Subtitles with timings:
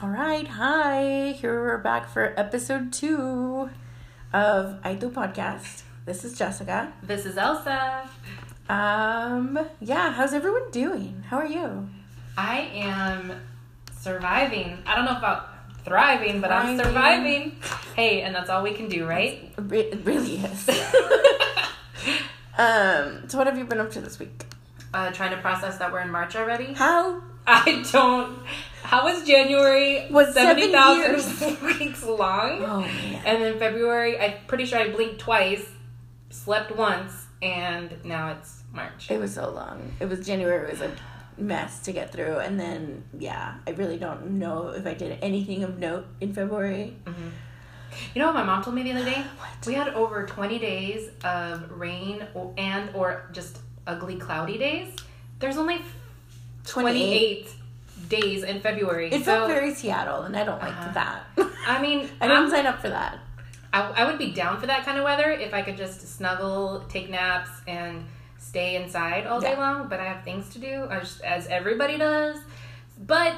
[0.00, 1.32] All right, hi.
[1.32, 3.68] Here we're back for episode two
[4.32, 5.82] of I Do Podcast.
[6.04, 6.92] This is Jessica.
[7.02, 8.08] This is Elsa.
[8.68, 11.24] Um, yeah, how's everyone doing?
[11.28, 11.88] How are you?
[12.36, 13.40] I am
[13.98, 14.78] surviving.
[14.86, 15.48] I don't know about
[15.84, 17.56] thriving, but I'm surviving.
[17.96, 19.52] Hey, and that's all we can do, right?
[19.58, 20.68] It really is.
[22.56, 24.44] um, so what have you been up to this week?
[24.94, 26.72] uh, trying to process that we're in March already.
[26.74, 27.22] How?
[27.50, 28.38] I don't.
[28.82, 30.06] How was January?
[30.10, 32.62] Was seven seventy thousand weeks long?
[32.62, 33.22] Oh man.
[33.24, 35.66] And then February, I'm pretty sure I blinked twice,
[36.28, 39.10] slept once, and now it's March.
[39.10, 39.92] It was so long.
[39.98, 40.92] It was January It was a
[41.38, 45.64] mess to get through, and then yeah, I really don't know if I did anything
[45.64, 46.98] of note in February.
[47.06, 47.28] Mm-hmm.
[48.14, 49.24] You know what my mom told me the other day?
[49.38, 49.66] What?
[49.66, 52.26] We had over 20 days of rain
[52.58, 54.94] and or just ugly cloudy days.
[55.38, 55.80] There's only
[56.68, 57.48] 28
[58.08, 59.08] days in February.
[59.08, 60.92] It so felt very Seattle, and I don't like Uh-huh.
[60.94, 61.24] that.
[61.66, 63.18] I mean, I didn't I'm- sign up for that.
[63.72, 66.84] I, I would be down for that kind of weather if I could just snuggle,
[66.88, 68.04] take naps, and
[68.38, 69.58] stay inside all day Yeah.
[69.60, 69.88] long.
[69.88, 72.38] But I have things to do, as, as everybody does.
[72.98, 73.34] But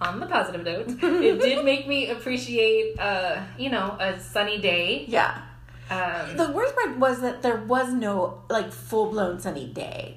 [0.00, 5.04] on the positive note, it did make me appreciate, uh, you know, a sunny day.
[5.08, 5.42] Yeah.
[5.90, 10.16] Um, The worst part was that there was no like full blown sunny day.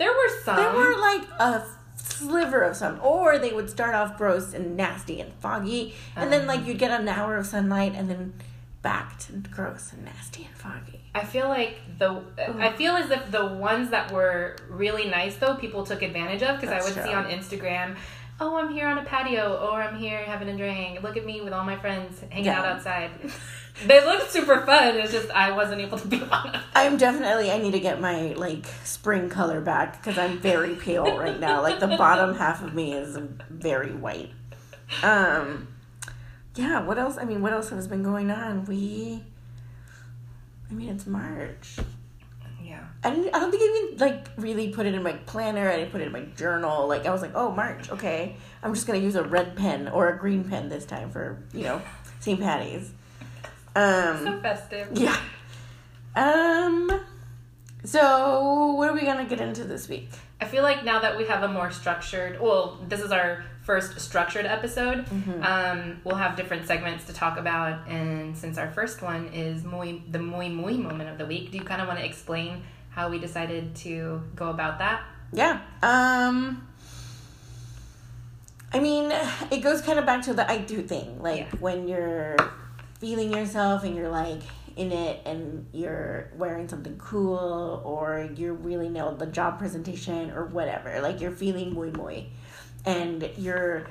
[0.00, 0.56] There were some.
[0.56, 1.62] There were like a
[1.96, 6.46] sliver of sun, or they would start off gross and nasty and foggy, and then
[6.46, 6.66] like um.
[6.66, 8.32] you'd get an hour of sunlight, and then
[8.82, 11.00] back to gross and nasty and foggy.
[11.14, 12.22] I feel like the
[12.58, 16.58] I feel as if the ones that were really nice though people took advantage of
[16.60, 17.02] because I would true.
[17.04, 17.96] see on Instagram,
[18.40, 21.02] oh I'm here on a patio or I'm here having a drink.
[21.02, 22.60] Look at me with all my friends hanging Yeah.
[22.60, 23.10] out outside.
[23.86, 24.96] they looked super fun.
[24.96, 26.58] It's just I wasn't able to be one.
[26.74, 31.16] I'm definitely I need to get my like spring color back because I'm very pale
[31.16, 31.62] right now.
[31.62, 34.30] Like the bottom half of me is very white.
[35.02, 35.68] Um,
[36.54, 36.82] yeah.
[36.82, 37.16] What else?
[37.16, 38.64] I mean, what else has been going on?
[38.64, 39.22] We.
[40.70, 41.78] I mean, it's March.
[42.62, 42.84] Yeah.
[43.02, 43.34] I didn't.
[43.34, 45.68] I don't think I even like really put it in my planner.
[45.68, 46.86] I didn't put it in my journal.
[46.86, 48.36] Like I was like, oh March, okay.
[48.62, 51.62] I'm just gonna use a red pen or a green pen this time for you
[51.62, 51.82] know
[52.20, 52.38] St.
[52.38, 52.92] Patty's.
[53.76, 54.24] Um.
[54.24, 54.88] So festive.
[54.92, 55.16] Yeah.
[56.16, 56.90] Um.
[57.84, 60.08] So what are we gonna get into this week?
[60.40, 64.00] I feel like now that we have a more structured, well, this is our first
[64.00, 65.04] structured episode.
[65.06, 65.42] Mm-hmm.
[65.42, 70.02] Um, we'll have different segments to talk about, and since our first one is muy,
[70.10, 73.08] the muy muy moment of the week, do you kind of want to explain how
[73.08, 75.02] we decided to go about that?
[75.32, 75.60] Yeah.
[75.82, 76.66] Um.
[78.72, 79.12] I mean,
[79.50, 81.20] it goes kind of back to the I do thing.
[81.20, 81.46] Like Yeah.
[81.60, 82.36] when you're
[83.00, 84.42] feeling yourself and you're like
[84.76, 90.44] in it and you're wearing something cool or you're really nailed the job presentation or
[90.44, 91.00] whatever.
[91.00, 92.28] Like you're feeling muy muy.
[92.84, 93.86] And you're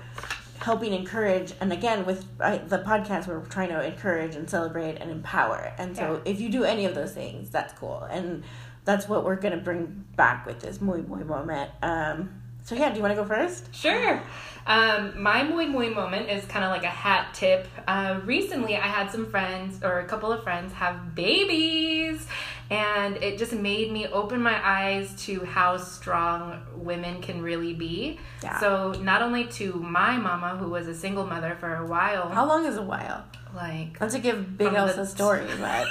[0.60, 5.74] helping encourage and again with the podcast we're trying to encourage and celebrate and empower.
[5.78, 8.04] And so if you do any of those things that's cool.
[8.04, 8.44] And
[8.86, 11.72] that's what we're gonna bring back with this muy muy moment.
[11.82, 13.74] Um so yeah do you want to go first?
[13.74, 14.22] Sure.
[14.70, 17.68] Um, my muy muy moment is kind of like a hat tip.
[17.88, 22.28] Uh, recently, I had some friends or a couple of friends have babies,
[22.70, 28.20] and it just made me open my eyes to how strong women can really be.
[28.44, 28.60] Yeah.
[28.60, 32.48] So not only to my mama, who was a single mother for a while, how
[32.48, 33.26] long is a while
[33.56, 35.88] like not to give big the- elsa story but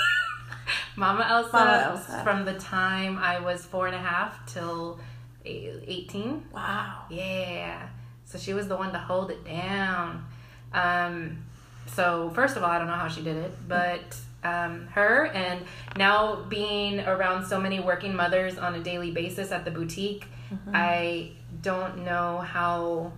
[0.95, 2.21] Mama Elsa, Mama Elsa.
[2.23, 5.01] from the time I was four and a half till
[5.45, 6.45] eh, eighteen.
[6.53, 7.89] wow Yeah.
[8.29, 10.27] So she was the one to hold it down.
[10.73, 11.45] Um,
[11.87, 15.65] so first of all, I don't know how she did it, but um, her and
[15.97, 20.27] now being around so many working mothers on a daily basis at the boutique,
[20.73, 23.13] I don't know how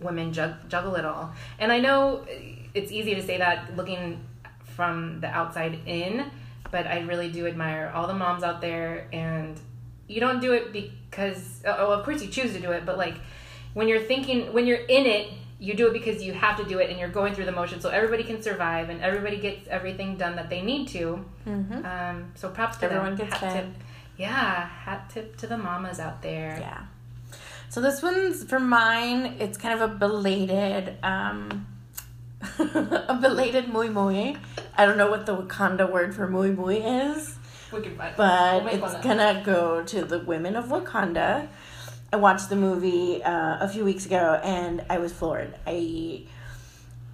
[0.00, 1.32] women jug- juggle it all.
[1.58, 2.26] And I know
[2.74, 4.24] it's easy to say that looking
[4.64, 6.30] from the outside in,
[6.70, 9.58] but I really do admire all the moms out there and
[10.08, 13.16] you don't do it because oh of course you choose to do it but like
[13.76, 15.28] when you're thinking when you're in it
[15.58, 17.78] you do it because you have to do it and you're going through the motion
[17.78, 21.84] so everybody can survive and everybody gets everything done that they need to mm-hmm.
[21.84, 23.66] um, so props to Everyone them gets hat tip
[24.16, 26.84] yeah hat tip to the mamas out there Yeah.
[27.68, 29.36] So this one's for mine.
[29.40, 31.66] It's kind of a belated, um,
[32.58, 34.36] a belated muy muy.
[34.76, 37.36] I don't know what the Wakanda word for muy muy is,
[37.72, 41.48] we can find but We'll it's gonna go to the women of Wakanda.
[42.12, 45.54] I watched the movie uh, a few weeks ago, and I was floored.
[45.66, 46.24] I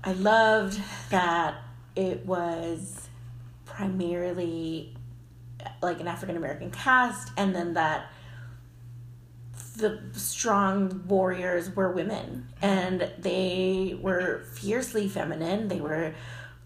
[0.05, 0.81] I loved
[1.11, 1.55] that
[1.97, 3.09] it was
[3.65, 4.95] primarily
[5.81, 8.11] like an African American cast, and then that
[9.77, 12.49] the strong warriors were women.
[12.61, 15.69] And they were fiercely feminine.
[15.69, 16.15] They were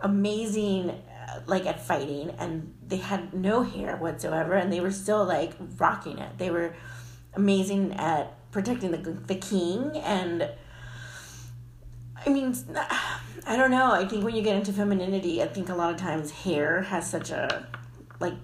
[0.01, 5.25] amazing uh, like at fighting and they had no hair whatsoever and they were still
[5.25, 6.37] like rocking it.
[6.37, 6.75] They were
[7.37, 10.49] amazing at protecting the, the king and
[12.25, 12.55] i mean
[13.47, 15.99] i don't know i think when you get into femininity i think a lot of
[16.01, 17.67] times hair has such a
[18.21, 18.35] like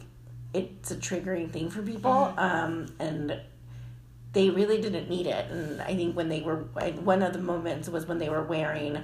[0.54, 2.38] it's a triggering thing for people Mm-hmm.
[2.38, 3.40] um and
[4.34, 7.88] they really didn't need it and i think when they were one of the moments
[7.88, 8.98] was when they were wearing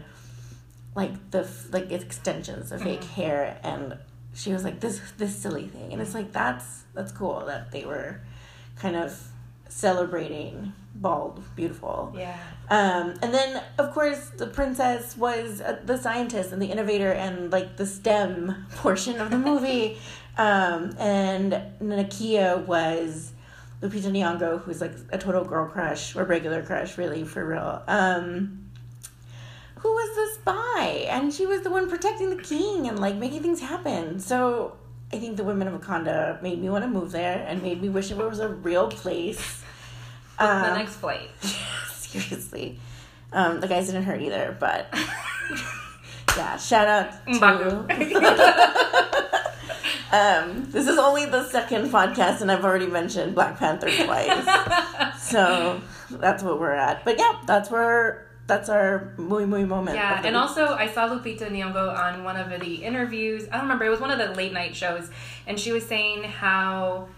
[0.95, 3.15] like the like extensions of fake Mm-hmm.
[3.21, 3.97] hair and
[4.35, 7.85] she was like this this silly thing and it's like that's that's cool that they
[7.85, 8.21] were
[8.77, 9.19] kind of
[9.69, 12.37] celebrating bald beautiful Yeah.
[12.71, 17.53] um, and then, of course, the princess was uh, the scientist and the innovator and
[17.53, 19.99] like the STEM portion of the movie.
[20.39, 23.33] um, and Nakia was
[23.81, 27.83] Lupita Nyong'o, who's like a total girl crush or regular crush, really for real.
[27.87, 28.65] Um,
[29.77, 33.43] who was the spy, and she was the one protecting the king and like making
[33.43, 34.19] things happen.
[34.19, 34.77] So
[35.13, 37.89] I think the women of Wakanda made me want to move there and made me
[37.89, 39.63] wish it was a real place.
[40.39, 41.31] the Um, next flight.
[41.91, 42.79] Seriously.
[43.33, 44.87] Um, the guys didn't hurt either, but
[46.37, 47.41] yeah, shout out to.
[50.13, 55.19] um, this is only the second podcast, and I've already mentioned Black Panther twice.
[55.21, 57.05] so that's what we're at.
[57.05, 59.95] But yeah, that's where that's our muy muy moment.
[59.97, 60.35] Yeah, and week.
[60.35, 63.45] also I saw Lupita Nyong'o on one of the interviews.
[63.47, 63.85] I don't remember.
[63.85, 65.09] It was one of the late night shows,
[65.47, 67.09] and she was saying how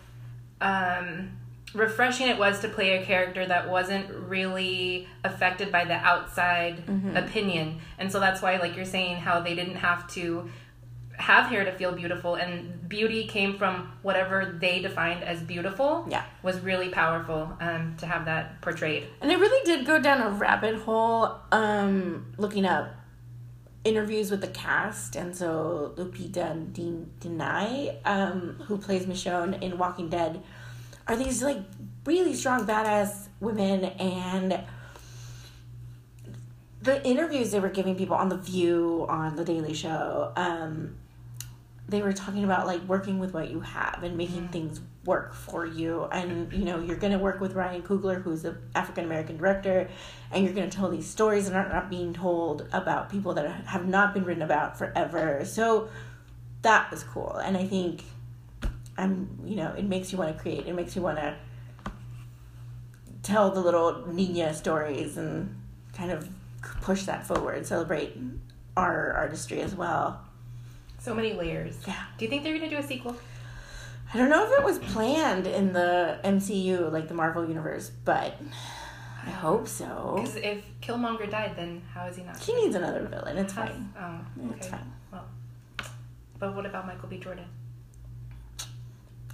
[0.60, 1.30] um,
[1.74, 7.16] refreshing it was to play a character that wasn't really affected by the outside Mm-hmm.
[7.16, 10.50] opinion, and so that's why, like you're saying, how they didn't have to
[11.20, 16.06] have hair to feel beautiful, and beauty came from whatever they defined as beautiful.
[16.08, 16.24] Yeah.
[16.42, 19.06] was really powerful um, to have that portrayed.
[19.20, 22.94] And it really did go down a rabbit hole um, looking up
[23.84, 25.16] interviews with the cast.
[25.16, 30.42] And so Lupita Din- Danai, um, who plays Michonne in Walking Dead,
[31.06, 31.58] are these like
[32.04, 33.84] really strong, badass women.
[33.84, 34.64] And
[36.82, 40.96] the interviews they were giving people on The View, on The Daily Show, um,
[41.90, 44.52] they were talking about like working with what you have and making mm.
[44.52, 46.04] things work for you.
[46.04, 49.88] And you know you're going to work with ryan coogler who's an african american director
[50.30, 53.66] and you're going to tell these stories that are not being told about people that
[53.66, 55.44] have not been written about forever.
[55.44, 55.88] So
[56.62, 57.36] that was cool.
[57.36, 58.04] And i think
[58.96, 60.66] i'm you know it makes you want to create.
[60.66, 61.36] It makes you want to
[63.22, 65.54] tell the little nina stories and
[65.94, 66.28] kind of
[66.80, 68.16] push that forward celebrate
[68.76, 70.24] our artistry as well
[71.00, 71.78] So many layers.
[71.86, 72.04] Yeah.
[72.18, 73.16] Do you think they're going to do a sequel?
[74.12, 78.36] I don't know if it was planned in the MCU, like the Marvel universe, but
[79.24, 80.14] I hope so.
[80.16, 82.38] Because if Killmonger died, then how is he not?
[82.38, 83.38] He needs another villain.
[83.38, 83.92] It's Has- fine.
[83.98, 84.56] Oh, okay.
[84.56, 84.92] It's fine.
[85.10, 85.24] Well,
[86.38, 87.18] but what about Michael B.
[87.18, 87.46] Jordan?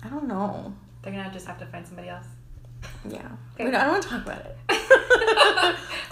[0.05, 0.73] I don't know.
[1.03, 2.27] They're gonna just have to find somebody else.
[3.09, 3.29] Yeah.
[3.59, 3.69] Okay.
[3.69, 4.57] I don't want to talk about it.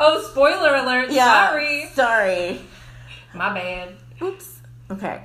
[0.01, 1.11] oh, spoiler alert!
[1.11, 1.49] yeah.
[1.51, 2.61] Sorry, Sorry.
[3.35, 3.91] my bad.
[4.23, 4.59] Oops.
[4.91, 5.23] Okay.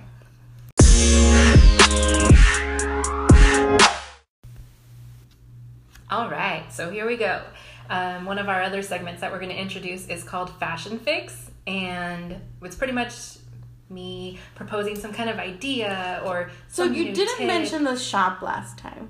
[6.12, 7.44] All right, so here we go.
[7.90, 11.52] Um, one of our other segments that we're going to introduce is called Fashion Fix,
[11.68, 13.38] and it's pretty much
[13.90, 16.50] me proposing some kind of idea or.
[16.68, 17.48] So you didn't tip.
[17.48, 19.10] mention the shop last time.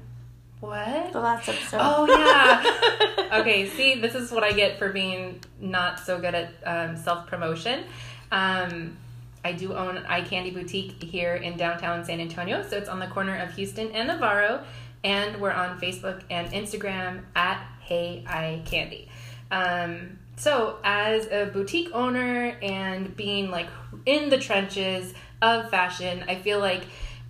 [0.60, 1.14] what?
[1.14, 1.80] The last episode.
[1.82, 3.40] Oh yeah.
[3.40, 3.70] okay.
[3.70, 7.86] See, this is what I get for being not so good at um, self promotion.
[8.32, 8.98] Um,
[9.44, 13.08] I do own Eye Candy Boutique here in downtown San Antonio, so it's on the
[13.08, 14.64] corner of Houston and Navarro,
[15.04, 19.10] and we're on Facebook and Instagram at Hey Eye Candy.
[19.52, 23.68] Um, so, as a boutique owner and being like
[24.06, 26.84] in the trenches of fashion, I feel like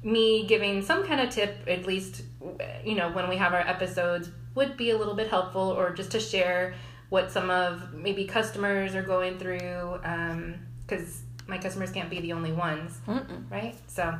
[0.03, 2.23] me giving some kind of tip, at least,
[2.85, 6.11] you know, when we have our episodes, would be a little bit helpful, or just
[6.11, 6.73] to share
[7.09, 9.99] what some of maybe customers are going through,
[10.85, 13.49] because my customers can't be the only ones, Mm-mm.
[13.49, 13.75] right?
[13.87, 14.15] So,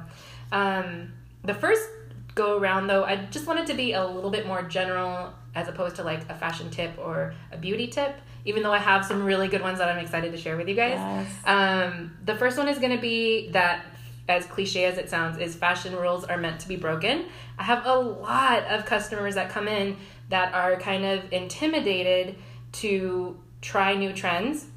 [0.52, 1.88] um, the first
[2.36, 5.96] go around though, I just wanted to be a little bit more general as opposed
[5.98, 9.48] to like a fashion tip or a beauty tip, even though I have some really
[9.48, 10.98] good ones that I'm excited to share with you guys.
[10.98, 11.32] Yes.
[11.46, 13.86] Um, the first one is going to be that,
[14.28, 17.26] as cliche as it sounds, is fashion rules are meant to be broken.
[17.58, 19.98] I have a lot of customers that come in
[20.30, 22.36] that are kind of intimidated
[22.74, 24.68] to try new trends.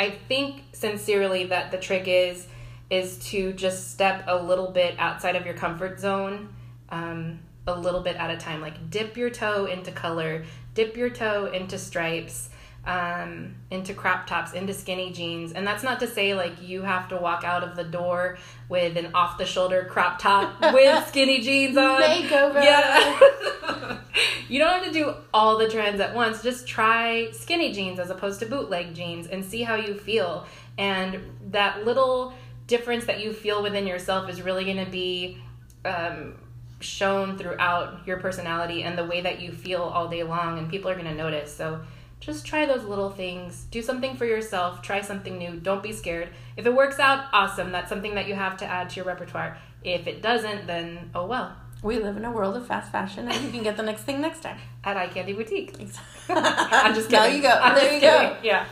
[0.00, 2.46] I think sincerely that the trick is
[2.88, 6.54] is to just step a little bit outside of your comfort zone,
[6.88, 8.62] um, a little bit at a time.
[8.62, 12.48] Like dip your toe into color, dip your toe into stripes
[12.86, 15.52] um, into crop tops, into skinny jeans.
[15.52, 18.38] And that's not to say like you have to walk out of the door
[18.70, 22.00] with an off the shoulder crop top with skinny jeans on.
[22.00, 22.64] Makeover.
[22.64, 23.98] Yeah.
[24.48, 26.42] you don't have to do all the trends at once.
[26.42, 30.46] Just try skinny jeans as opposed to bootleg jeans and see how you feel.
[30.78, 32.34] And that little
[32.66, 35.38] difference that you feel within yourself is really going to be
[35.84, 36.38] um,
[36.80, 40.58] shown throughout your personality and the way that you feel all day long.
[40.58, 41.54] And people are going to notice.
[41.54, 41.80] So,
[42.20, 43.64] just try those little things.
[43.70, 44.82] Do something for yourself.
[44.82, 45.56] Try something new.
[45.56, 46.28] Don't be scared.
[46.54, 47.72] If it works out, awesome.
[47.72, 49.56] That's something that you have to add to your repertoire.
[49.82, 51.56] If it doesn't, then oh well.
[51.82, 54.20] We live in a world of fast fashion, and you can get the next thing
[54.20, 54.58] next time.
[54.84, 55.74] At Eye Candy Boutique.
[56.28, 57.36] I'm just Now kidding.
[57.36, 57.48] you go.
[57.48, 58.36] I'm there you just go.
[58.42, 58.66] Yeah.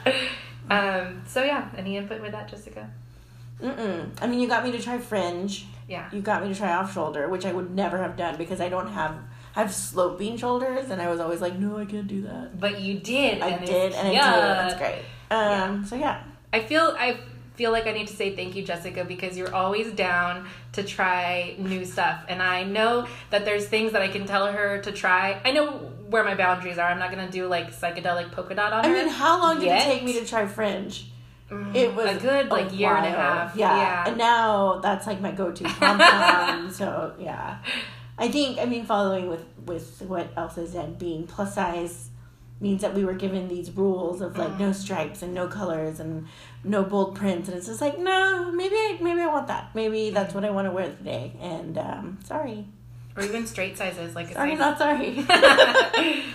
[0.71, 2.91] Um, so yeah, any input with that, Jessica?
[3.63, 4.11] Mm-mm.
[4.21, 5.67] I mean, you got me to try fringe.
[5.89, 6.09] Yeah.
[6.13, 8.69] You got me to try off shoulder, which I would never have done because I
[8.69, 9.17] don't have.
[9.57, 12.61] I have sloping shoulders, and I was always like, no, I can't do that.
[12.61, 13.43] But you did.
[13.43, 14.63] I and did, and I yeah.
[14.63, 14.71] did.
[14.73, 15.03] It's great.
[15.31, 16.23] Um, So yeah,
[16.53, 17.19] I feel I
[17.59, 21.57] feel like I need to say thank you, Jessica, because you're always down to try
[21.59, 22.25] new stuff.
[22.29, 25.41] And I know that there's things that I can tell her to try.
[25.45, 25.67] I know
[26.09, 26.89] where my boundaries are.
[26.89, 28.95] I'm not gonna do like psychedelic polka dot on I her.
[28.95, 31.11] mean, how long did it take me to try fringe?
[31.51, 33.57] Mm, It was a good like a year and a half.
[33.57, 33.77] Yeah.
[33.77, 34.09] Yeah.
[34.09, 36.71] and now that's like my go-to pom pom.
[36.81, 37.59] so yeah,
[38.17, 42.11] I think I mean following with with what Elsa said, being plus size
[42.61, 44.59] means that we were given these rules of like Mm.
[44.61, 46.27] no stripes and no colors and
[46.65, 49.75] no bold prints, and it's just like no, maybe I, maybe I want that.
[49.75, 51.33] Maybe that's what I want to wear today.
[51.41, 52.67] And um, sorry,
[53.17, 54.59] or even straight sizes, like sorry, size.
[54.59, 55.25] not sorry.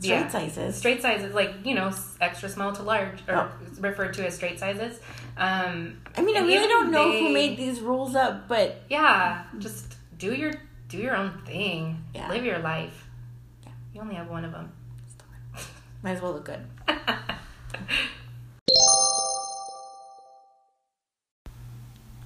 [0.00, 0.28] Straight Yeah.
[0.28, 0.76] sizes.
[0.76, 3.50] straight sizes, like you know, extra small to large, or Oh.
[3.80, 5.00] referred to as straight sizes.
[5.36, 9.42] Um, I mean, I really don't know they- who made these rules up, but Yeah,
[9.58, 10.52] just do your
[10.88, 12.04] do your own thing.
[12.14, 12.28] Yeah.
[12.30, 13.06] Live your life.
[13.64, 13.72] Yeah.
[13.92, 14.70] You only have one of them.
[16.02, 16.64] Might as well look good.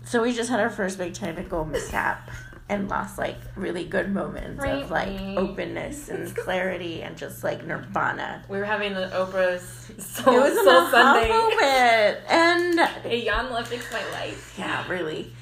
[0.05, 2.31] So we just had our first big technical mishap
[2.69, 8.45] and lost like really good moments of like openness and clarity and just like nirvana.
[8.49, 9.63] we were having the Oprah's
[10.05, 11.29] Soul, it was an Soul aha Sunday.
[11.29, 12.79] moment, and
[13.11, 14.55] Iyanla fixed my life.
[14.59, 15.33] yeah, really,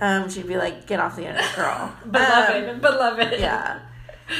[0.00, 3.40] um, she'd be like, "Get off the internet, girl." Beloved, Um, beloved.
[3.40, 3.80] yeah.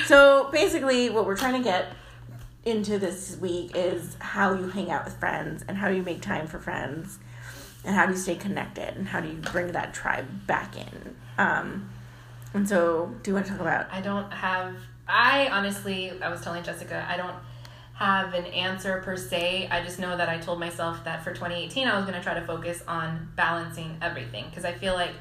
[0.07, 1.93] So basically, what we're trying to get
[2.65, 6.47] into this week is how you hang out with friends and how you make time
[6.47, 7.19] for friends
[7.85, 11.17] and how do you stay connected and how do you bring that tribe back in.
[11.39, 11.91] Um,
[12.55, 13.93] and so, do you want to talk about?
[13.93, 14.77] I don't have.
[15.09, 17.37] I honestly, I was telling Jessica, I don't
[17.95, 19.69] have an answer per se.
[19.71, 22.35] I just know that I told myself that for 2018, I was going to try
[22.35, 25.13] to focus on balancing everything because I feel like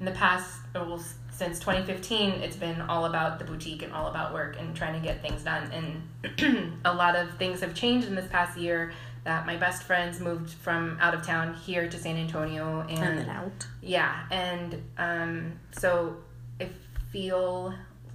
[0.00, 1.02] in the past, well,
[1.42, 5.04] since 2015, it's been all about the boutique and all about work and trying to
[5.04, 5.68] get things done.
[5.72, 8.92] And a lot of things have changed in this past year.
[9.24, 13.18] That my best friends moved from out of town here to San Antonio, and, And
[13.18, 13.66] then out.
[13.80, 16.16] yeah, and um, so
[16.60, 16.68] I
[17.12, 17.72] feel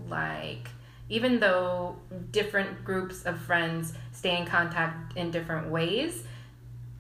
[0.09, 0.69] like
[1.07, 1.95] even though
[2.31, 6.23] different groups of friends stay in contact in different ways,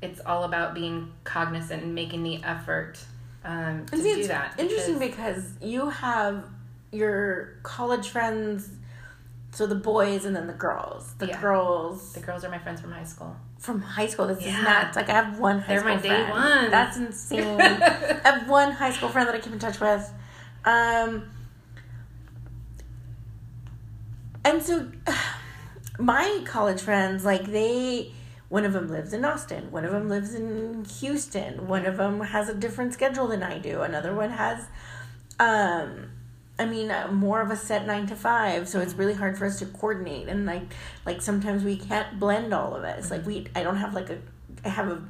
[0.01, 2.99] it's all about being cognizant and making the effort
[3.47, 4.53] um, to see, do it's that.
[4.59, 6.43] interesting because- because you have
[6.91, 8.69] your college friends,
[9.51, 11.13] so the boys and then the girls.
[11.17, 11.41] The Yeah.
[11.41, 13.35] girls the girls are my friends from high school.
[13.59, 14.27] from high school.
[14.27, 14.57] This Yeah.
[14.59, 14.95] is nuts.
[14.95, 16.29] Like I have one high They're school my day friend.
[16.29, 16.69] ones.
[16.71, 17.59] That's insane.
[17.61, 20.13] I have one high school friend that I keep in touch with.
[20.63, 21.23] Um,
[24.45, 24.87] and so
[25.99, 28.11] my college friends, like they,
[28.49, 32.21] one of them lives in Austin, one of them lives in Houston, one of them
[32.21, 34.65] has a different schedule than I do, another one has,
[35.39, 36.11] um,
[36.57, 39.45] I mean, uh, more of a set nine to five, so it's really hard for
[39.45, 40.63] us to coordinate, and like,
[41.05, 43.11] like sometimes we can't blend all of us.
[43.11, 44.19] Like we, I don't have like a,
[44.63, 45.03] I have a,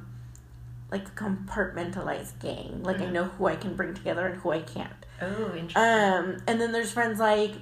[0.91, 2.82] like a compartmentalized gang.
[2.84, 5.06] Like I know who I can bring together and who I can't.
[5.22, 5.72] Oh, interesting.
[5.75, 7.53] Um, and then there's friends like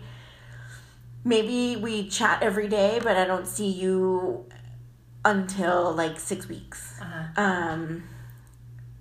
[1.23, 4.45] maybe we chat every day, but I don't see you
[5.25, 6.99] until like six weeks.
[7.01, 7.41] uh-huh.
[7.41, 8.03] Um,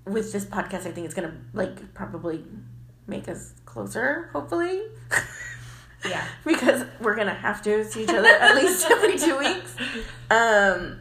[0.07, 2.45] with this podcast, I think it's gonna like probably
[3.07, 4.83] make us closer, hopefully.
[6.07, 6.23] Yeah.
[6.45, 9.75] because we're gonna have to see each other at least every two weeks.
[10.31, 11.01] Um,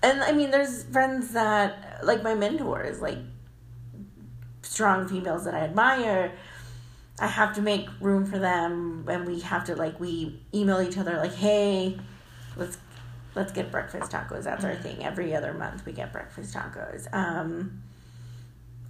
[0.00, 3.18] and I mean, there's friends that like my mentors, like
[4.62, 6.30] strong females that I admire.
[7.18, 10.96] I have to make room for them, and we have to like we email each
[10.98, 11.98] other like, "Hey,
[12.56, 12.78] let's
[13.38, 15.04] let's get breakfast tacos." That's our thing.
[15.04, 17.06] Every other month, we get breakfast tacos.
[17.12, 17.82] Um,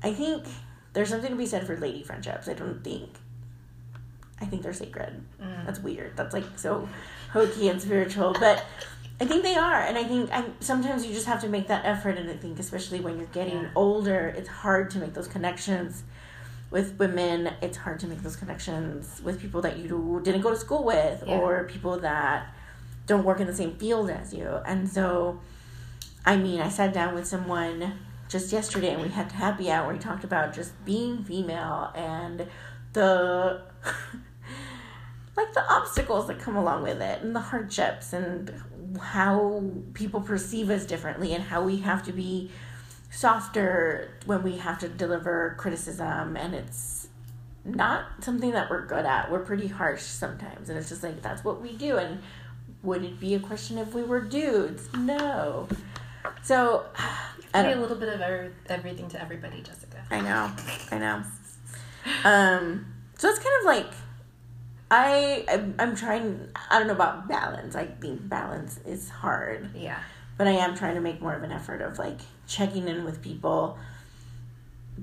[0.02, 0.44] I think
[0.92, 2.48] there's something to be said for lady friendships.
[2.48, 3.10] I don't think
[4.40, 5.20] I think they're sacred.
[5.42, 5.66] Mm.
[5.66, 6.16] That's weird.
[6.16, 6.88] That's like so
[7.32, 8.64] hokey and spiritual, but
[9.20, 11.84] I think they are, and I think I sometimes you just have to make that
[11.84, 12.16] effort.
[12.18, 13.70] And I think especially when you're getting Yeah.
[13.74, 16.04] older, it's hard to make those connections
[16.70, 17.50] with women.
[17.60, 21.24] It's hard to make those connections with people that you didn't go to school with,
[21.26, 21.38] Yeah.
[21.38, 22.46] or people that
[23.08, 24.46] don't work in the same field as you.
[24.64, 25.40] And so,
[26.24, 27.94] I mean, I sat down with someone
[28.28, 29.92] just yesterday, and we had to happy hour.
[29.92, 32.46] We talked about just being female and
[32.92, 33.62] the
[35.36, 38.52] like the obstacles that come along with it and the hardships and
[39.00, 39.62] how
[39.94, 42.50] people perceive us differently and how we have to be
[43.10, 47.08] softer when we have to deliver criticism and it's
[47.64, 49.30] not something that we're good at.
[49.30, 52.20] We're pretty harsh sometimes and it's just like that's what we do and
[52.82, 54.88] would it be a question if we were dudes?
[54.97, 55.68] No.
[56.42, 56.87] So
[57.54, 60.04] I Be a little bit of every, everything to everybody, Jessica.
[60.11, 60.50] I know.
[60.92, 61.23] I know.
[62.25, 63.94] Um, so it's kind of like
[64.90, 66.49] I I'm, I'm trying.
[66.70, 67.75] I don't know about balance.
[67.75, 69.99] I think balance is hard, Yeah.
[70.38, 73.20] but I am trying to make more of an effort of like checking in with
[73.23, 73.78] people,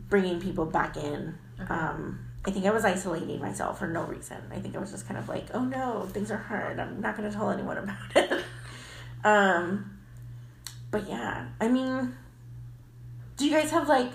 [0.10, 1.36] bringing people back in.
[1.62, 1.74] Okay.
[1.74, 4.38] Um, I think I was isolating myself for no reason.
[4.52, 6.80] I think I was just kind of like, oh no, things are hard.
[6.80, 8.44] I'm not going to tell anyone about it.
[9.24, 9.98] um,
[10.92, 12.16] but yeah, I mean,
[13.38, 14.12] do you guys have like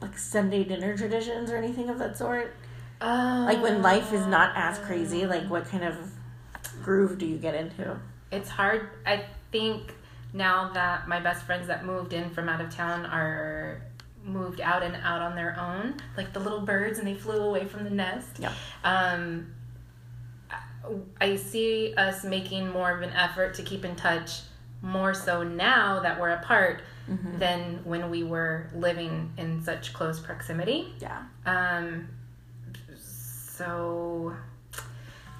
[0.00, 2.54] like Sunday dinner traditions or anything of that sort?
[3.00, 5.96] Like when life is not as crazy, like what kind of
[6.82, 7.98] groove do you get into?
[8.32, 8.88] It's hard.
[9.06, 9.94] I think
[10.32, 13.82] now that my best friends that moved in from out of town are
[14.26, 17.64] moved out and out on their own, like the little birds, and they flew away
[17.64, 18.38] from the nest.
[18.38, 18.52] Yeah.
[18.84, 19.52] Um,
[21.20, 24.40] I see us making more of an effort to keep in touch
[24.82, 27.38] more so now that we're apart Mm-hmm.
[27.38, 30.92] than when we were living in such close proximity.
[30.98, 31.22] Yeah.
[31.46, 32.08] Um,
[32.98, 34.34] so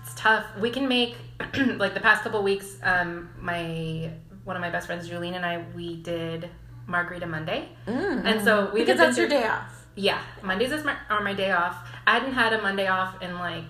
[0.03, 0.45] it's tough.
[0.61, 1.17] We can make
[1.77, 2.77] like the past couple weeks.
[2.85, 4.11] Um, my
[4.45, 6.49] one of my best friends, Julene, and I, we did
[6.87, 7.69] Margarita Monday.
[7.87, 8.27] Mm-hmm.
[8.27, 9.87] And so we've because that's your day off.
[9.95, 11.77] Yeah, Mondays is my are my day off.
[12.07, 13.65] I hadn't had a Monday off in like.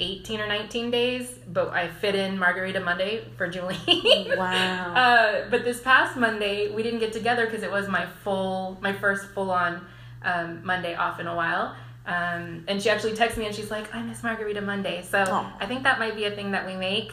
[0.00, 3.76] 18 or 19 days, but I fit in Margarita Monday for Julie.
[4.36, 4.94] Wow.
[4.94, 8.92] Uh, but this past Monday, we didn't get together because it was my full, my
[8.92, 9.84] first full on
[10.22, 11.74] um, Monday off in a while.
[12.06, 15.02] Um, and she actually texted me and she's like, I miss Margarita Monday.
[15.02, 15.56] So Aw.
[15.60, 17.12] I think that might be a thing that we make.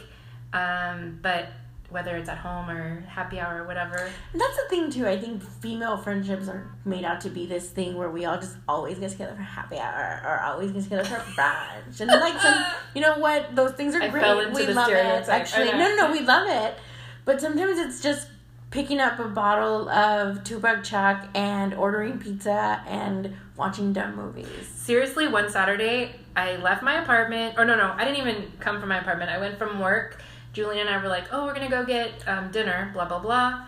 [0.52, 1.48] Um, but
[1.96, 3.96] whether it's at home or happy hour or whatever.
[3.96, 5.08] And that's the thing too.
[5.08, 8.58] I think female friendships are made out to be this thing where we all just
[8.68, 11.98] always get together for happy hour or always get together for brunch.
[12.02, 12.62] And like some,
[12.94, 13.56] you know what?
[13.56, 14.52] Those things are I great.
[14.52, 15.26] we love it.
[15.26, 16.76] Actually, no, no, no, we love it.
[17.24, 18.28] But sometimes it's just
[18.70, 24.68] picking up a bottle of buck chuck and ordering pizza and watching dumb movies.
[24.68, 27.54] Seriously, one Saturday, I left my apartment.
[27.56, 29.30] Or no, no, I didn't even come from my apartment.
[29.30, 30.20] I went from work.
[30.56, 33.18] Julie and I were like, oh, we're going to go get um, dinner, blah, blah,
[33.18, 33.66] blah.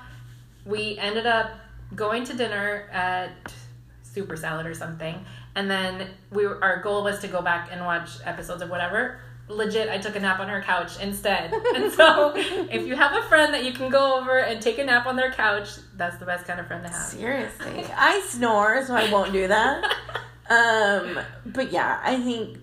[0.64, 1.50] We ended up
[1.94, 3.52] going to dinner at
[4.02, 5.22] Souper Salad or something.
[5.54, 9.20] And then we were, our goal was to go back and watch episodes of whatever.
[9.48, 11.52] Legit, I took a nap on her couch instead.
[11.74, 14.84] and so, if you have a friend that you can go over and take a
[14.84, 17.06] nap on their couch, that's the best kind of friend to have.
[17.06, 19.94] Seriously, I snore, so I won't do that.
[20.50, 22.56] Um, but yeah, I think,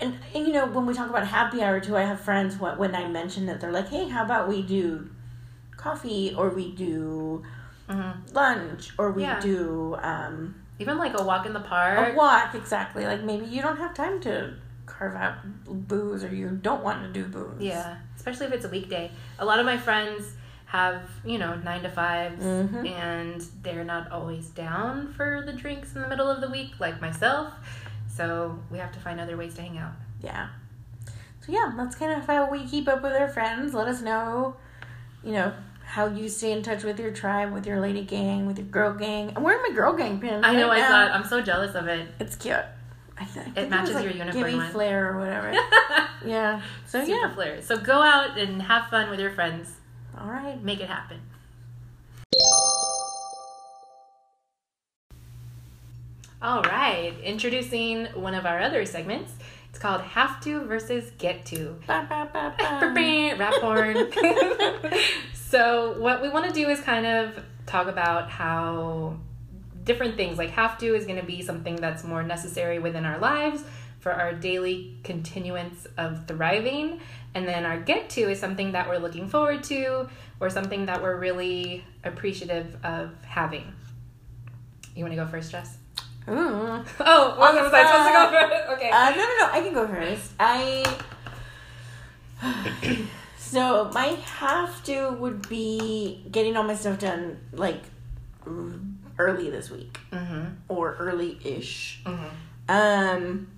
[0.00, 2.78] and, and you know, when we talk about happy hour too, I have friends what
[2.78, 5.10] when I mention that they're like, hey, how about we do
[5.76, 7.42] coffee or we do
[7.88, 8.32] Mhm.
[8.34, 9.38] lunch or we Yeah.
[9.40, 12.12] do um, Even like a walk in the park.
[12.12, 13.06] a walk exactly.
[13.06, 14.54] Like maybe you don't have time to
[14.86, 15.34] carve out
[15.88, 17.60] booze or you don't want to do booze.
[17.60, 19.10] Yeah, especially if it's a weekday.
[19.38, 20.32] A lot of my friends
[20.66, 22.90] have, you know, nine to 5s Mhm.
[22.90, 27.00] and they're not always down for the drinks in the middle of the week, like
[27.00, 27.52] myself.
[28.16, 29.92] So we have to find other ways to hang out.
[30.22, 30.48] Yeah.
[31.40, 33.74] So yeah, that's kind of how we keep up with our friends.
[33.74, 34.56] Let us know,
[35.22, 35.52] you know,
[35.84, 38.94] how you stay in touch with your tribe, with your lady gang, with your girl
[38.94, 39.32] gang.
[39.36, 40.44] I'm wearing my girl gang pin.
[40.44, 40.88] I know, right I now.
[40.88, 42.08] thought, I'm so jealous of it.
[42.18, 42.56] It's cute.
[43.18, 44.44] I th- I think matches was, your uniform.
[44.44, 44.70] Gimme one.
[44.70, 45.52] Flair or whatever.
[46.26, 46.62] yeah.
[46.86, 47.34] So Super yeah.
[47.34, 47.62] flair.
[47.62, 49.72] So go out and have fun with your friends.
[50.18, 50.62] All right.
[50.62, 51.20] Make it happen.
[56.42, 59.32] All right, introducing one of our other segments.
[59.70, 61.80] It's called Have to versus Get to.
[61.88, 64.12] Rap horn.
[65.34, 69.16] so, what we want to do is kind of talk about how
[69.84, 73.18] different things like have to is going to be something that's more necessary within our
[73.18, 73.64] lives
[74.00, 77.00] for our daily continuance of thriving.
[77.34, 81.02] And then our get to is something that we're looking forward to or something that
[81.02, 83.72] we're really appreciative of having.
[84.94, 85.78] You want to go first, Jess?
[86.28, 86.84] Ooh.
[87.00, 88.70] Oh, On was, was I supposed to go first?
[88.72, 88.90] Okay.
[88.90, 89.48] Uh, no, no, no.
[89.52, 90.32] I can go first.
[90.40, 90.84] I.
[93.38, 97.82] so my have to would be getting all my stuff done like
[99.18, 100.44] early this week mm-hmm.
[100.68, 102.02] or early ish.
[102.04, 102.26] Mm-hmm.
[102.68, 103.48] Um,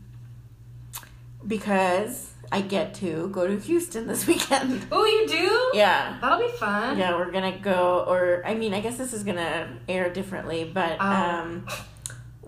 [1.46, 4.86] because I get to go to Houston this weekend.
[4.92, 5.78] Oh, you do?
[5.78, 6.18] Yeah.
[6.20, 6.98] That'll be fun.
[6.98, 10.96] Yeah, we're gonna go, or I mean, I guess this is gonna air differently, but
[11.00, 11.06] Oh.
[11.06, 11.66] um,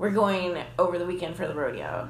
[0.01, 2.09] we're going over the weekend for the rodeo.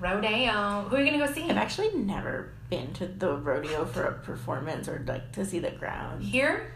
[0.00, 0.82] Rodeo.
[0.88, 1.48] Who are you gonna go see?
[1.48, 5.70] I've actually never been to the rodeo for a performance or like to see the
[5.70, 6.22] ground.
[6.22, 6.70] Here?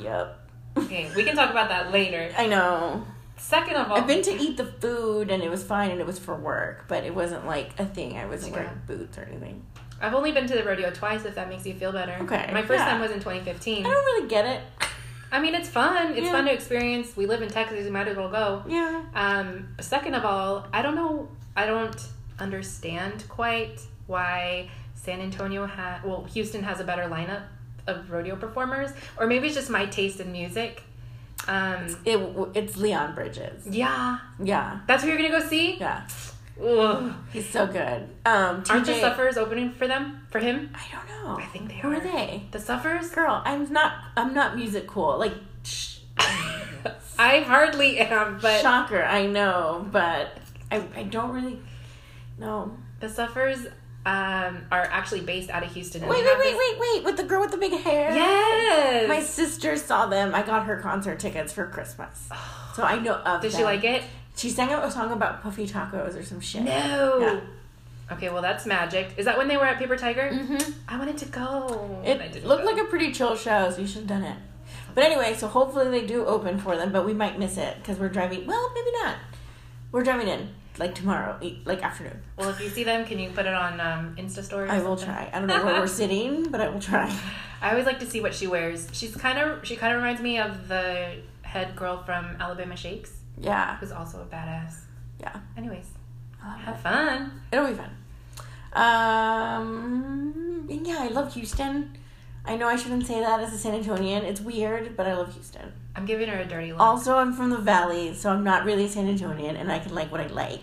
[0.00, 0.50] Yep.
[0.78, 2.32] Okay, we can talk about that later.
[2.36, 3.06] I know.
[3.36, 6.06] Second of all, I've been to eat the food and it was fine and it
[6.06, 8.16] was for work, but it wasn't like a thing.
[8.18, 8.62] I wasn't Yeah.
[8.62, 9.64] wearing boots or anything.
[10.00, 11.24] I've only been to the rodeo twice.
[11.24, 12.16] If that makes you feel better.
[12.22, 12.90] Okay, My first yeah.
[12.90, 13.86] time was in 2015.
[13.86, 14.60] I don't really get it.
[15.30, 16.12] I mean, it's fun.
[16.12, 16.32] It's Yeah.
[16.32, 17.16] fun to experience.
[17.16, 17.84] We live in Texas.
[17.84, 18.62] You might as well go.
[18.66, 19.02] Yeah.
[19.14, 21.28] Um, second of all, I don't know.
[21.56, 22.00] I don't
[22.38, 26.02] understand quite why San Antonio has.
[26.04, 27.42] Well, Houston has a better lineup
[27.86, 30.82] of rodeo performers, or maybe it's just my taste in music.
[31.46, 32.18] Um, It
[32.54, 33.66] it's Leon Bridges.
[33.66, 34.80] yeah, Yeah.
[34.86, 35.76] that's who you're gonna go see.
[35.78, 36.02] Yeah.
[36.62, 37.12] Ugh.
[37.32, 38.08] He's so good.
[38.26, 40.26] Um, Aren't the TJ Suffers opening for them?
[40.30, 40.70] For him?
[40.74, 41.38] I don't know.
[41.42, 41.96] I think they Who are.
[41.96, 42.44] are they?
[42.50, 43.10] The Suffers?
[43.10, 43.92] Girl, I'm not.
[44.16, 45.18] I'm not music cool.
[45.18, 45.98] Like, sh-
[47.18, 49.02] I hardly am, but shocker.
[49.02, 50.38] I know, but
[50.70, 51.60] I I don't really
[52.38, 52.76] know.
[53.00, 53.66] the Suffers
[54.06, 56.02] um, are actually based out of Houston.
[56.02, 57.04] Wait, wait, wait, this- wait, wait!
[57.04, 58.12] With the girl with the big hair.
[58.14, 59.08] Yes.
[59.08, 60.34] My sister saw them.
[60.34, 62.28] I got her concert tickets for Christmas,
[62.74, 63.42] so I know of.
[63.42, 64.02] Did she like it?
[64.38, 66.62] She sang out a song about puffy tacos or some shit.
[66.62, 67.18] No.
[67.20, 67.40] Yeah.
[68.14, 69.12] Okay, well that's magic.
[69.18, 70.30] Is that when they were at Paper Tiger?
[70.32, 70.72] Mm-hmm.
[70.88, 72.00] I wanted to go.
[72.04, 72.70] and I It didn't looked go.
[72.70, 74.36] like a pretty chill show, so you should have done it.
[74.94, 77.98] But anyway, so hopefully they do open for them, but we might miss it because
[77.98, 78.46] we're driving.
[78.46, 79.16] Well, maybe not.
[79.92, 82.22] We're driving in like tomorrow, e- like afternoon.
[82.36, 84.68] Well, if you see them, can you put it on um, Insta story?
[84.70, 85.14] I will something?
[85.14, 85.30] try.
[85.32, 87.12] I don't know where we're sitting, but I will try.
[87.60, 88.88] I always like to see what she wears.
[88.92, 93.12] She's kind of she kind of reminds me of the head girl from Alabama Shakes,
[93.40, 94.74] Yeah, who's also a badass.
[95.20, 95.36] yeah.
[95.56, 95.86] Anyways,
[96.40, 96.80] have it.
[96.80, 97.40] fun.
[97.52, 97.90] It'll be fun.
[98.72, 101.96] Um, yeah, I love Houston.
[102.44, 104.22] I know I shouldn't say that as a San Antonian.
[104.22, 105.72] It's weird, but I love Houston.
[105.94, 106.80] I'm giving her a dirty look.
[106.80, 109.94] Also, I'm from the Valley, so I'm not really a San Antonian, and I can
[109.94, 110.62] like what I like.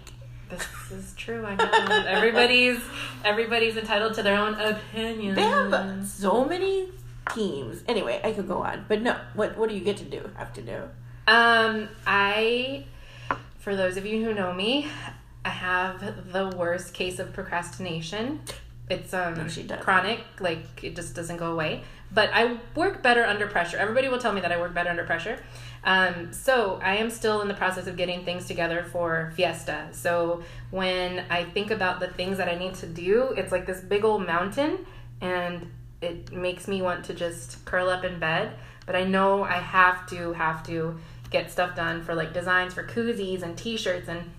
[0.50, 1.46] This is true.
[1.46, 2.80] I know everybody's
[3.24, 5.36] everybody's entitled to their own opinion.
[5.36, 6.90] They have so many
[7.34, 7.84] teams.
[7.88, 9.18] Anyway, I could go on, but no.
[9.34, 10.30] What what do you get to do?
[10.38, 10.84] Have to do?
[11.28, 12.86] Um, I,
[13.60, 14.88] for those of you who know me,
[15.44, 18.42] I have the worst case of procrastination.
[18.90, 19.84] It's um No, she doesn't.
[19.84, 21.84] chronic, like it just doesn't go away.
[22.12, 23.78] But I work better under pressure.
[23.78, 25.40] Everybody will tell me that I work better under pressure.
[25.84, 29.88] Um, so I am still in the process of getting things together for Fiesta.
[29.92, 33.82] So when I think about the things that I need to do, it's like this
[33.82, 34.86] big old mountain,
[35.22, 38.54] and it makes me want to just curl up in bed.
[38.86, 42.84] But I know I have to have to get stuff done for like designs for
[42.84, 44.30] koozies and T-shirts and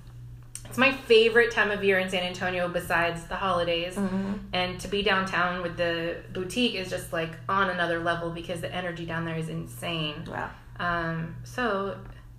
[0.69, 3.95] it's my favorite time of year in San Antonio besides the holidays.
[3.95, 4.35] Mm-hmm.
[4.53, 8.75] And to be downtown with the boutique is just like on another level because the
[8.75, 10.25] energy down there is insane.
[10.29, 10.51] Wow.
[10.79, 11.97] Um, so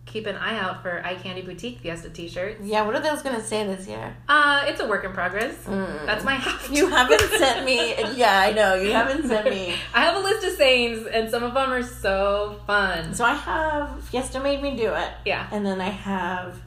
[0.07, 2.61] keep an eye out for Eye Candy Boutique Fiesta t-shirts.
[2.63, 2.81] Yeah.
[2.83, 4.15] What are those gonna say this year?
[4.27, 5.53] Uh, it's a work in progress.
[5.65, 6.05] Mm.
[6.07, 7.93] That's my have You haven't sent me.
[8.15, 9.75] Yeah, I know you haven't sent me.
[9.93, 13.13] I have a list of sayings and some of them are so fun.
[13.13, 15.47] So I have Fiesta made me do it, Yeah.
[15.51, 16.59] and then I have.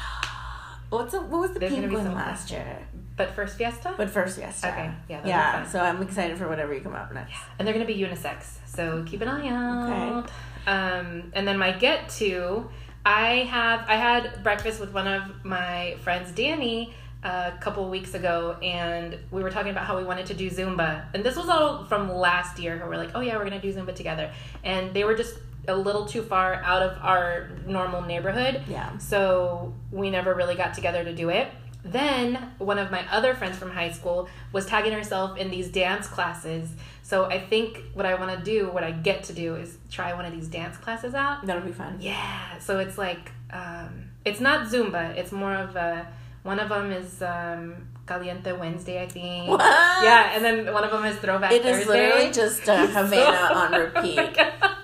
[0.91, 2.79] What's the, what was the There's pink one last year?
[3.17, 3.95] But first Fiesta?
[3.97, 4.69] But first Fiesta.
[4.69, 5.67] Okay, yeah, yeah.
[5.67, 7.35] So I'm excited for whatever you come up next.
[7.59, 10.31] and they're gonna be unisex, so keep an eye out.
[10.67, 12.69] Um, and then my get to,
[13.05, 18.57] I have I had breakfast with one of my friends, Danny, a couple weeks ago,
[18.63, 21.85] and we were talking about how we wanted to do Zumba, and this was all
[21.85, 22.77] from last year.
[22.79, 24.33] Where we're like, oh yeah, we're gonna do Zumba together,
[24.65, 25.37] and they were just
[25.69, 28.63] a little too far out of our normal neighborhood.
[28.69, 28.97] Yeah.
[28.99, 31.49] So we never really got together to do it.
[31.83, 36.07] Then one of my other friends from high school was tagging herself in these dance
[36.07, 36.71] classes.
[37.11, 40.15] So I think what I want to do, what I get to do, is try
[40.15, 41.45] one of these dance classes out.
[41.45, 41.97] That'll be fun.
[41.99, 42.57] Yeah.
[42.61, 45.17] So it's like, um, it's not Zumba.
[45.17, 46.07] It's more of a.
[46.45, 49.49] One of them is um, Caliente Wednesday, I think.
[49.49, 49.59] What?
[49.61, 51.81] Yeah, and then one of them is Throwback It Thursday.
[51.83, 54.37] is literally just uh, Havana on repeat.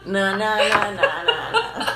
[0.04, 1.92] No, no, no, no, no, no.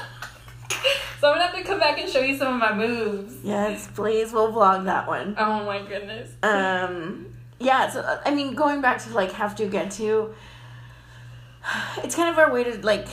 [1.20, 3.34] So I'm gonna have to come back and show you some of my moves.
[3.42, 4.32] Yes, please.
[4.32, 5.34] We'll vlog that one.
[5.36, 6.30] Oh my goodness.
[6.44, 7.26] Um,
[7.60, 7.88] yeah.
[7.88, 10.34] So uh, I mean, going back to like have to get to.
[12.02, 13.06] It's kind of our way to like,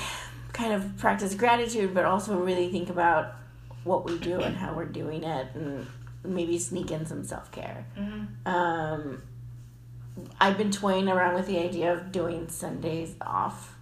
[0.54, 3.36] kind of practice gratitude, but also really think about
[3.84, 5.86] what we do and how we're doing it, and
[6.24, 7.86] maybe sneak in some self care.
[7.98, 8.48] Mm-hmm.
[8.48, 9.22] Um,
[10.40, 13.76] I've been toying around with the idea of doing Sundays off,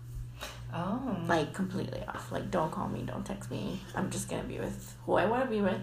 [0.74, 1.18] Oh.
[1.28, 2.32] like completely off.
[2.32, 3.80] Like, don't call me, don't text me.
[3.96, 5.80] I'm just gonna be with who I want to be with.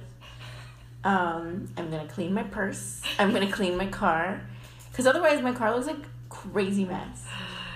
[1.05, 3.01] Um, I'm gonna clean my purse.
[3.19, 4.43] I'm gonna clean my car,
[4.93, 7.25] because otherwise my car looks like crazy mess.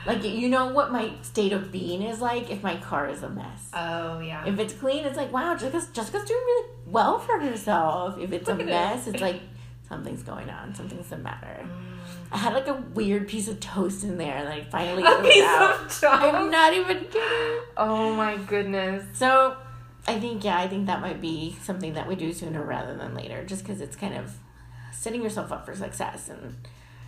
[0.07, 3.29] Like you know what my state of being is like if my car is a
[3.29, 3.71] mess.
[3.75, 4.47] Oh yeah.
[4.47, 8.17] If it's clean, it's like wow, Jessica's Jessica's doing really well for herself.
[8.19, 9.15] If it's Look a mess, it.
[9.15, 9.41] it's like
[9.89, 11.59] something's going on, something's the matter.
[11.61, 11.97] Mm.
[12.31, 15.45] I had like a weird piece of toast in there, and I finally A piece
[15.45, 16.05] out.
[16.05, 17.61] of I'm not even kidding.
[17.77, 19.05] Oh my goodness.
[19.13, 19.57] So,
[20.09, 23.15] I think yeah, I think that might be something that we do sooner rather than
[23.15, 24.35] later, just because it's kind of
[24.93, 26.57] setting yourself up for success, and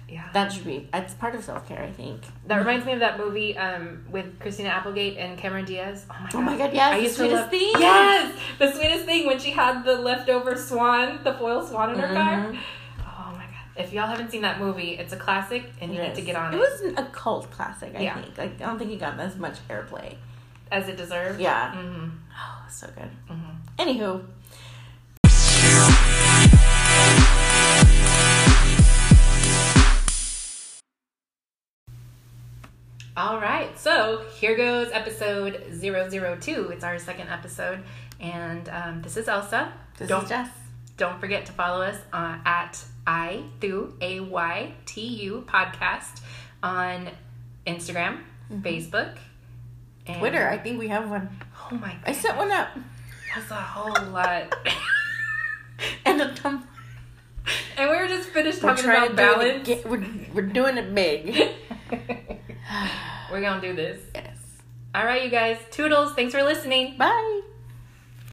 [0.09, 0.27] Yeah.
[0.33, 1.83] that should be that's part of self care.
[1.83, 2.23] I think.
[2.47, 6.07] That reminds me of that movie um, with Christina Applegate and Cameron Diaz.
[6.11, 6.35] Oh my god.
[6.35, 7.73] Oh my God, yes, I The used to Sweetest love- Thing.
[7.79, 12.15] Yes, the sweetest thing when she had the leftover swan, the foil swan in her
[12.15, 12.37] car.
[12.47, 12.59] Mhm.
[13.03, 13.77] Oh my god!
[13.77, 16.55] If y'all haven't seen that movie, it's a classic, and you need to get on
[16.55, 18.15] it, It was a cult classic, I Yeah.
[18.21, 18.39] think.
[18.39, 20.15] Like I don't think it got as much airplay.
[20.71, 21.41] as it deserved.
[21.41, 21.73] Yeah.
[21.75, 22.09] Mm-hmm.
[22.39, 23.11] Oh, so good.
[23.31, 23.55] Mm-hmm.
[23.79, 24.23] Anywho,
[33.19, 36.69] All right, so here goes episode 002.
[36.71, 37.83] It's our second episode,
[38.21, 39.73] and um, this is Elsa.
[39.97, 40.49] this don't is Jess.
[40.97, 46.21] don't forget to follow us uh, at I through A Y T U podcast
[46.63, 47.11] on
[47.67, 48.21] Instagram,
[48.53, 49.19] Facebook,
[50.07, 50.49] and Twitter.
[50.49, 51.29] I think we have one.
[51.73, 52.69] Oh my god, I set one up.
[53.35, 54.55] that's a whole lot.
[56.05, 56.63] And a Tumblr.
[57.77, 59.17] and we were just finished We're talking about to do it.
[59.17, 59.67] balance.
[59.67, 61.51] Get, we're, we're doing it big.
[63.31, 64.01] we're gonna do this.
[64.15, 64.37] yes.
[64.95, 65.59] All right, you guys.
[65.71, 66.15] Toodles.
[66.15, 66.97] Thanks for listening.
[66.97, 67.41] Bye.